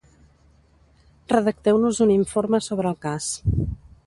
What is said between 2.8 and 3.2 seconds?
el